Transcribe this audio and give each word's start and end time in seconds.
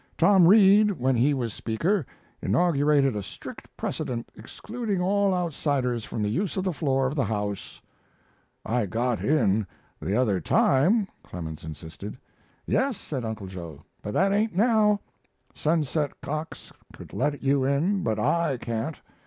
Tom 0.17 0.47
Reed, 0.47 0.89
when 0.93 1.15
he 1.15 1.31
was 1.35 1.53
Speaker, 1.53 2.07
inaugurated 2.41 3.15
a 3.15 3.21
strict 3.21 3.67
precedent 3.77 4.27
excluding 4.35 4.99
all 4.99 5.31
outsiders 5.31 6.05
from 6.05 6.23
the 6.23 6.29
use 6.29 6.57
of 6.57 6.63
the 6.63 6.73
floor 6.73 7.05
of 7.05 7.13
the 7.13 7.23
House." 7.25 7.79
"I 8.65 8.87
got 8.87 9.23
in 9.23 9.67
the 10.01 10.15
other 10.15 10.41
time," 10.41 11.07
Clemens 11.21 11.63
insisted. 11.63 12.17
"Yes," 12.65 12.97
said 12.97 13.23
Uncle 13.23 13.45
Joe; 13.45 13.83
"but 14.01 14.15
that 14.15 14.33
ain't 14.33 14.55
now. 14.55 15.01
Sunset 15.53 16.19
Cox 16.19 16.71
could 16.93 17.13
let 17.13 17.43
you 17.43 17.63
in, 17.63 18.01
but 18.01 18.17
I 18.17 18.57
can't. 18.57 18.99